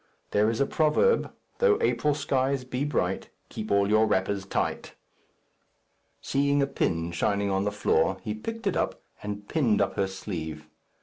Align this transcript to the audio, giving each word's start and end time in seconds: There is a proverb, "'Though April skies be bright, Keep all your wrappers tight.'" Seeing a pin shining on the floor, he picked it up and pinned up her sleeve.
There 0.31 0.49
is 0.49 0.59
a 0.59 0.65
proverb, 0.65 1.31
"'Though 1.59 1.77
April 1.79 2.15
skies 2.15 2.63
be 2.65 2.85
bright, 2.85 3.29
Keep 3.49 3.69
all 3.69 3.87
your 3.87 4.07
wrappers 4.07 4.47
tight.'" 4.47 4.95
Seeing 6.23 6.59
a 6.59 6.65
pin 6.65 7.11
shining 7.11 7.51
on 7.51 7.65
the 7.65 7.71
floor, 7.71 8.17
he 8.23 8.33
picked 8.33 8.65
it 8.65 8.75
up 8.75 9.03
and 9.21 9.47
pinned 9.47 9.79
up 9.79 9.93
her 9.97 10.07
sleeve. 10.07 10.65